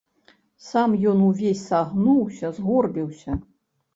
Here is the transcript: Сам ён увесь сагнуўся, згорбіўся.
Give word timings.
Сам 0.67 0.93
ён 1.11 1.19
увесь 1.25 1.61
сагнуўся, 1.71 2.51
згорбіўся. 2.61 3.31